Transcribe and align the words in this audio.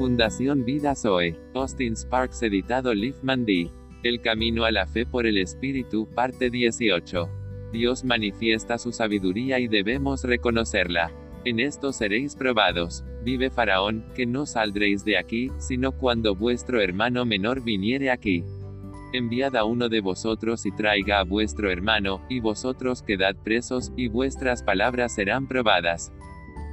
Fundación 0.00 0.64
Vida 0.64 0.94
Zoe. 0.94 1.36
Austin 1.52 1.94
Sparks 1.94 2.42
editado 2.42 2.94
Liefman 2.94 3.44
D. 3.44 3.70
El 4.02 4.22
camino 4.22 4.64
a 4.64 4.70
la 4.70 4.86
fe 4.86 5.04
por 5.04 5.26
el 5.26 5.36
Espíritu, 5.36 6.08
parte 6.14 6.48
18. 6.48 7.28
Dios 7.70 8.02
manifiesta 8.02 8.78
su 8.78 8.92
sabiduría 8.92 9.58
y 9.58 9.68
debemos 9.68 10.24
reconocerla. 10.24 11.12
En 11.44 11.60
esto 11.60 11.92
seréis 11.92 12.34
probados. 12.34 13.04
Vive 13.24 13.50
Faraón, 13.50 14.06
que 14.14 14.24
no 14.24 14.46
saldréis 14.46 15.04
de 15.04 15.18
aquí, 15.18 15.50
sino 15.58 15.92
cuando 15.92 16.34
vuestro 16.34 16.80
hermano 16.80 17.26
menor 17.26 17.62
viniere 17.62 18.10
aquí. 18.10 18.42
Enviad 19.12 19.54
a 19.54 19.64
uno 19.64 19.90
de 19.90 20.00
vosotros 20.00 20.64
y 20.64 20.72
traiga 20.72 21.20
a 21.20 21.24
vuestro 21.24 21.70
hermano, 21.70 22.22
y 22.30 22.40
vosotros 22.40 23.02
quedad 23.02 23.36
presos, 23.36 23.92
y 23.98 24.08
vuestras 24.08 24.62
palabras 24.62 25.14
serán 25.14 25.46
probadas. 25.46 26.10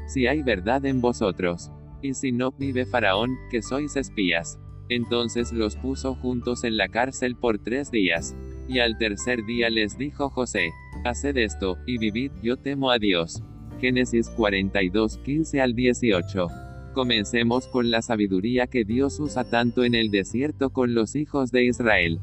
Si 0.07 0.27
hay 0.27 0.43
verdad 0.43 0.85
en 0.85 1.01
vosotros. 1.01 1.71
Y 2.01 2.13
si 2.13 2.31
no, 2.31 2.51
vive 2.51 2.85
Faraón, 2.85 3.37
que 3.49 3.61
sois 3.61 3.95
espías. 3.95 4.59
Entonces 4.89 5.51
los 5.51 5.75
puso 5.75 6.15
juntos 6.15 6.63
en 6.63 6.77
la 6.77 6.87
cárcel 6.87 7.35
por 7.35 7.59
tres 7.59 7.91
días. 7.91 8.35
Y 8.69 8.79
al 8.79 8.97
tercer 8.97 9.45
día 9.45 9.69
les 9.69 9.97
dijo 9.97 10.29
José, 10.29 10.71
Haced 11.03 11.37
esto, 11.37 11.77
y 11.85 11.97
vivid, 11.97 12.31
yo 12.41 12.57
temo 12.57 12.91
a 12.91 12.99
Dios. 12.99 13.43
Génesis 13.79 14.29
42, 14.29 15.17
15 15.19 15.61
al 15.61 15.73
18. 15.73 16.47
Comencemos 16.93 17.67
con 17.67 17.91
la 17.91 18.01
sabiduría 18.01 18.67
que 18.67 18.83
Dios 18.83 19.19
usa 19.19 19.43
tanto 19.43 19.83
en 19.83 19.93
el 19.93 20.09
desierto 20.09 20.71
con 20.71 20.95
los 20.95 21.15
hijos 21.15 21.51
de 21.51 21.65
Israel. 21.65 22.19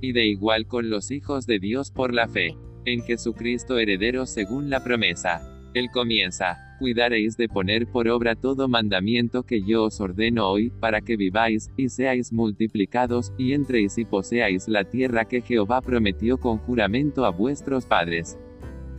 Y 0.00 0.12
de 0.12 0.26
igual 0.26 0.66
con 0.66 0.90
los 0.90 1.10
hijos 1.10 1.46
de 1.46 1.58
Dios 1.58 1.90
por 1.90 2.12
la 2.12 2.28
fe. 2.28 2.56
En 2.84 3.02
Jesucristo 3.02 3.78
heredero 3.78 4.26
según 4.26 4.68
la 4.68 4.82
promesa. 4.84 5.51
Él 5.74 5.90
comienza, 5.90 6.76
cuidaréis 6.78 7.38
de 7.38 7.48
poner 7.48 7.86
por 7.86 8.06
obra 8.08 8.34
todo 8.34 8.68
mandamiento 8.68 9.44
que 9.44 9.62
yo 9.62 9.84
os 9.84 10.00
ordeno 10.00 10.50
hoy, 10.50 10.70
para 10.80 11.00
que 11.00 11.16
viváis, 11.16 11.70
y 11.78 11.88
seáis 11.88 12.30
multiplicados, 12.30 13.32
y 13.38 13.54
entréis 13.54 13.96
y 13.96 14.04
poseáis 14.04 14.68
la 14.68 14.84
tierra 14.84 15.24
que 15.24 15.40
Jehová 15.40 15.80
prometió 15.80 16.36
con 16.36 16.58
juramento 16.58 17.24
a 17.24 17.30
vuestros 17.30 17.86
padres. 17.86 18.38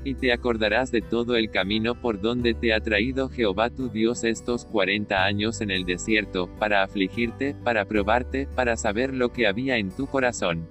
Y 0.04 0.16
te 0.16 0.34
acordarás 0.34 0.92
de 0.92 1.02
todo 1.02 1.36
el 1.36 1.52
camino 1.52 1.94
por 1.94 2.20
donde 2.20 2.56
te 2.56 2.74
ha 2.74 2.82
traído 2.82 3.30
Jehová 3.30 3.70
tu 3.70 3.90
Dios 3.90 4.24
estos 4.24 4.66
cuarenta 4.66 5.24
años 5.26 5.62
en 5.62 5.70
el 5.70 5.86
desierto, 5.86 6.50
para 6.58 6.82
afligirte, 6.82 7.56
para 7.64 7.86
probarte, 7.86 8.48
para 8.56 8.76
saber 8.78 9.14
lo 9.14 9.32
que 9.32 9.46
había 9.46 9.78
en 9.78 9.92
tu 9.92 10.08
corazón. 10.08 10.68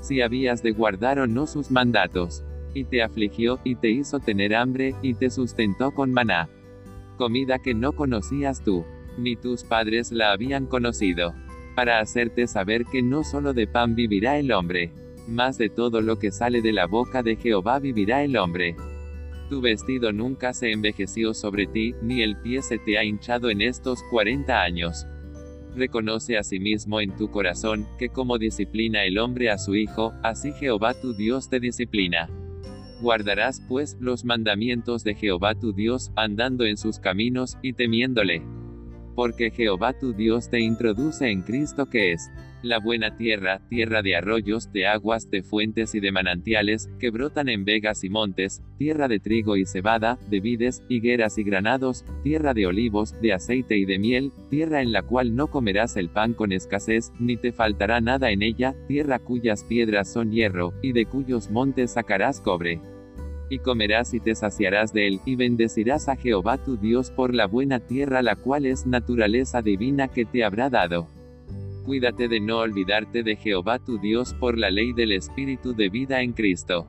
Si 0.00 0.22
habías 0.22 0.62
de 0.62 0.72
guardar 0.72 1.18
o 1.18 1.26
no 1.26 1.46
sus 1.46 1.70
mandatos. 1.70 2.42
Y 2.76 2.84
te 2.84 3.02
afligió, 3.02 3.58
y 3.64 3.74
te 3.76 3.88
hizo 3.88 4.20
tener 4.20 4.54
hambre, 4.54 4.94
y 5.00 5.14
te 5.14 5.30
sustentó 5.30 5.92
con 5.92 6.12
maná. 6.12 6.50
Comida 7.16 7.58
que 7.58 7.72
no 7.72 7.92
conocías 7.92 8.62
tú, 8.62 8.84
ni 9.16 9.34
tus 9.34 9.64
padres 9.64 10.12
la 10.12 10.32
habían 10.32 10.66
conocido. 10.66 11.32
Para 11.74 12.00
hacerte 12.00 12.46
saber 12.46 12.84
que 12.84 13.00
no 13.00 13.24
solo 13.24 13.54
de 13.54 13.66
pan 13.66 13.94
vivirá 13.94 14.38
el 14.38 14.52
hombre, 14.52 14.92
más 15.26 15.56
de 15.56 15.70
todo 15.70 16.02
lo 16.02 16.18
que 16.18 16.30
sale 16.30 16.60
de 16.60 16.74
la 16.74 16.86
boca 16.86 17.22
de 17.22 17.36
Jehová 17.36 17.78
vivirá 17.78 18.22
el 18.22 18.36
hombre. 18.36 18.76
Tu 19.48 19.62
vestido 19.62 20.12
nunca 20.12 20.52
se 20.52 20.70
envejeció 20.70 21.32
sobre 21.32 21.66
ti, 21.66 21.94
ni 22.02 22.20
el 22.20 22.36
pie 22.36 22.60
se 22.60 22.76
te 22.76 22.98
ha 22.98 23.04
hinchado 23.04 23.48
en 23.48 23.62
estos 23.62 24.02
cuarenta 24.10 24.60
años. 24.60 25.06
Reconoce 25.74 26.36
a 26.36 26.42
sí 26.42 26.58
en 26.60 27.16
tu 27.16 27.30
corazón, 27.30 27.86
que 27.98 28.10
como 28.10 28.36
disciplina 28.36 29.04
el 29.04 29.16
hombre 29.16 29.48
a 29.48 29.56
su 29.56 29.74
hijo, 29.76 30.12
así 30.22 30.52
Jehová 30.52 30.92
tu 30.92 31.14
Dios 31.14 31.48
te 31.48 31.58
disciplina. 31.58 32.28
Guardarás 33.00 33.62
pues 33.68 33.96
los 34.00 34.24
mandamientos 34.24 35.04
de 35.04 35.14
Jehová 35.14 35.54
tu 35.54 35.72
Dios, 35.72 36.10
andando 36.16 36.64
en 36.64 36.76
sus 36.76 36.98
caminos, 36.98 37.58
y 37.62 37.74
temiéndole. 37.74 38.42
Porque 39.14 39.50
Jehová 39.50 39.98
tu 39.98 40.12
Dios 40.12 40.48
te 40.50 40.60
introduce 40.60 41.28
en 41.28 41.42
Cristo 41.42 41.86
que 41.86 42.12
es 42.12 42.30
la 42.68 42.78
buena 42.78 43.16
tierra, 43.16 43.60
tierra 43.68 44.02
de 44.02 44.16
arroyos, 44.16 44.72
de 44.72 44.86
aguas, 44.86 45.30
de 45.30 45.42
fuentes 45.42 45.94
y 45.94 46.00
de 46.00 46.12
manantiales, 46.12 46.88
que 46.98 47.10
brotan 47.10 47.48
en 47.48 47.64
vegas 47.64 48.04
y 48.04 48.10
montes, 48.10 48.62
tierra 48.78 49.08
de 49.08 49.20
trigo 49.20 49.56
y 49.56 49.66
cebada, 49.66 50.18
de 50.28 50.40
vides, 50.40 50.82
higueras 50.88 51.38
y 51.38 51.44
granados, 51.44 52.04
tierra 52.22 52.54
de 52.54 52.66
olivos, 52.66 53.20
de 53.20 53.32
aceite 53.32 53.76
y 53.76 53.84
de 53.84 53.98
miel, 53.98 54.32
tierra 54.50 54.82
en 54.82 54.92
la 54.92 55.02
cual 55.02 55.34
no 55.34 55.48
comerás 55.48 55.96
el 55.96 56.08
pan 56.08 56.34
con 56.34 56.52
escasez, 56.52 57.12
ni 57.18 57.36
te 57.36 57.52
faltará 57.52 58.00
nada 58.00 58.30
en 58.30 58.42
ella, 58.42 58.74
tierra 58.88 59.18
cuyas 59.18 59.64
piedras 59.64 60.12
son 60.12 60.32
hierro, 60.32 60.72
y 60.82 60.92
de 60.92 61.06
cuyos 61.06 61.50
montes 61.50 61.92
sacarás 61.92 62.40
cobre. 62.40 62.80
Y 63.48 63.60
comerás 63.60 64.12
y 64.12 64.20
te 64.20 64.34
saciarás 64.34 64.92
de 64.92 65.06
él, 65.06 65.20
y 65.24 65.36
bendecirás 65.36 66.08
a 66.08 66.16
Jehová 66.16 66.58
tu 66.58 66.76
Dios 66.76 67.10
por 67.10 67.32
la 67.34 67.46
buena 67.46 67.80
tierra 67.80 68.20
la 68.20 68.36
cual 68.36 68.66
es 68.66 68.86
naturaleza 68.86 69.62
divina 69.62 70.08
que 70.08 70.24
te 70.24 70.42
habrá 70.42 70.68
dado 70.68 71.08
cuídate 71.86 72.26
de 72.26 72.40
no 72.40 72.58
olvidarte 72.58 73.22
de 73.22 73.36
Jehová 73.36 73.78
tu 73.78 73.98
Dios 73.98 74.34
por 74.34 74.58
la 74.58 74.70
ley 74.70 74.92
del 74.92 75.12
Espíritu 75.12 75.72
de 75.72 75.88
vida 75.88 76.20
en 76.20 76.32
Cristo. 76.32 76.88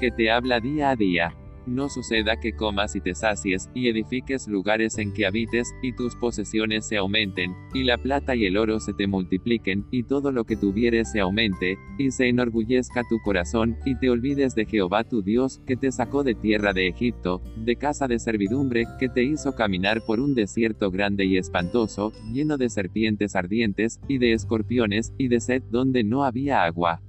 Que 0.00 0.12
te 0.12 0.30
habla 0.30 0.60
día 0.60 0.90
a 0.90 0.96
día. 0.96 1.36
No 1.66 1.88
suceda 1.88 2.40
que 2.40 2.54
comas 2.54 2.96
y 2.96 3.00
te 3.00 3.14
sacies, 3.14 3.70
y 3.74 3.88
edifiques 3.88 4.48
lugares 4.48 4.98
en 4.98 5.12
que 5.12 5.26
habites, 5.26 5.72
y 5.82 5.92
tus 5.92 6.16
posesiones 6.16 6.86
se 6.86 6.96
aumenten, 6.96 7.54
y 7.72 7.84
la 7.84 7.98
plata 7.98 8.34
y 8.34 8.46
el 8.46 8.56
oro 8.56 8.80
se 8.80 8.92
te 8.94 9.06
multipliquen, 9.06 9.86
y 9.90 10.02
todo 10.02 10.32
lo 10.32 10.44
que 10.44 10.56
tuvieres 10.56 11.12
se 11.12 11.20
aumente, 11.20 11.78
y 11.98 12.10
se 12.10 12.28
enorgullezca 12.28 13.02
tu 13.08 13.20
corazón, 13.20 13.76
y 13.84 13.96
te 13.96 14.10
olvides 14.10 14.54
de 14.54 14.66
Jehová 14.66 15.04
tu 15.04 15.22
Dios, 15.22 15.60
que 15.66 15.76
te 15.76 15.92
sacó 15.92 16.24
de 16.24 16.34
tierra 16.34 16.72
de 16.72 16.88
Egipto, 16.88 17.40
de 17.56 17.76
casa 17.76 18.08
de 18.08 18.18
servidumbre, 18.18 18.86
que 18.98 19.08
te 19.08 19.22
hizo 19.22 19.54
caminar 19.54 20.02
por 20.04 20.18
un 20.20 20.34
desierto 20.34 20.90
grande 20.90 21.24
y 21.24 21.36
espantoso, 21.36 22.12
lleno 22.32 22.58
de 22.58 22.70
serpientes 22.70 23.36
ardientes, 23.36 24.00
y 24.08 24.18
de 24.18 24.32
escorpiones, 24.32 25.12
y 25.16 25.28
de 25.28 25.40
sed 25.40 25.62
donde 25.70 26.02
no 26.02 26.24
había 26.24 26.64
agua. 26.64 27.00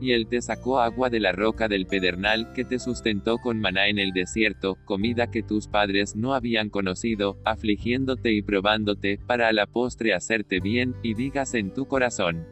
Y 0.00 0.12
él 0.12 0.26
te 0.26 0.42
sacó 0.42 0.80
agua 0.80 1.08
de 1.08 1.20
la 1.20 1.32
roca 1.32 1.68
del 1.68 1.86
pedernal, 1.86 2.52
que 2.52 2.64
te 2.64 2.78
sustentó 2.78 3.38
con 3.38 3.60
maná 3.60 3.88
en 3.88 3.98
el 3.98 4.12
desierto, 4.12 4.76
comida 4.84 5.30
que 5.30 5.42
tus 5.42 5.68
padres 5.68 6.14
no 6.16 6.34
habían 6.34 6.68
conocido, 6.68 7.38
afligiéndote 7.44 8.32
y 8.32 8.42
probándote, 8.42 9.18
para 9.26 9.48
a 9.48 9.52
la 9.52 9.66
postre 9.66 10.12
hacerte 10.12 10.60
bien, 10.60 10.94
y 11.02 11.14
digas 11.14 11.54
en 11.54 11.72
tu 11.72 11.86
corazón. 11.86 12.44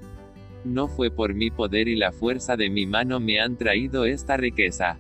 No 0.65 0.89
fue 0.89 1.11
por 1.11 1.35
mi 1.35 1.51
poder 1.51 1.89
y 1.89 1.97
la 1.97 2.13
fuerza 2.13 2.57
de 2.57 2.71
mi 2.71 2.87
mano 2.87 3.21
me 3.21 3.41
han 3.41 3.57
traído 3.57 4.07
esta 4.07 4.37
riqueza 4.37 4.97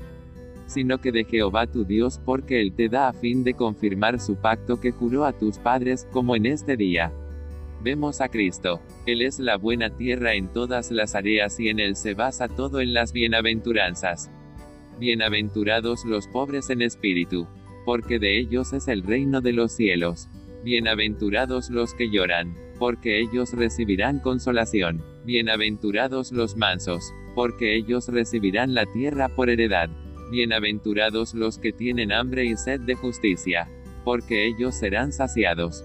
sino 0.67 1.01
que 1.01 1.13
de 1.13 1.25
Jehová 1.25 1.67
tu 1.67 1.85
Dios 1.85 2.21
porque 2.25 2.61
Él 2.61 2.73
te 2.73 2.89
da 2.89 3.09
a 3.09 3.13
fin 3.13 3.45
de 3.45 3.55
confirmar 3.55 4.21
su 4.21 4.37
pacto 4.37 4.81
que 4.81 4.93
juró 4.93 5.25
a 5.25 5.33
tus 5.33 5.59
padres, 5.59 6.07
como 6.11 6.37
en 6.37 6.47
este 6.47 6.77
día. 6.77 7.13
Vemos 7.85 8.23
a 8.23 8.31
Cristo. 8.31 8.81
Él 9.05 9.21
es 9.21 9.39
la 9.39 9.59
buena 9.59 9.91
tierra 9.91 10.33
en 10.33 10.51
todas 10.51 10.91
las 10.91 11.15
áreas 11.15 11.61
y 11.61 11.69
en 11.69 11.81
Él 11.81 11.97
se 11.97 12.15
basa 12.15 12.49
todo 12.49 12.81
en 12.81 12.95
las 12.95 13.13
bienaventuranzas. 13.13 14.31
Bienaventurados 14.99 16.07
los 16.07 16.27
pobres 16.27 16.71
en 16.71 16.81
espíritu, 16.81 17.47
porque 17.85 18.19
de 18.19 18.39
ellos 18.39 18.73
es 18.73 18.89
el 18.89 19.03
reino 19.03 19.43
de 19.43 19.53
los 19.53 19.73
cielos. 19.73 20.31
Bienaventurados 20.65 21.69
los 21.69 21.93
que 21.93 22.11
lloran, 22.11 22.57
porque 22.79 23.21
ellos 23.21 23.53
recibirán 23.53 24.19
consolación. 24.19 25.03
Bienaventurados 25.27 26.33
los 26.33 26.57
mansos, 26.57 27.13
porque 27.35 27.77
ellos 27.77 28.09
recibirán 28.09 28.73
la 28.73 28.87
tierra 28.87 29.29
por 29.29 29.51
heredad. 29.51 29.91
Bienaventurados 30.31 31.35
los 31.35 31.59
que 31.59 31.75
tienen 31.75 32.13
hambre 32.13 32.47
y 32.47 32.57
sed 32.57 32.81
de 32.81 32.95
justicia, 32.95 33.69
porque 34.07 34.47
ellos 34.47 34.75
serán 34.75 35.13
saciados. 35.13 35.85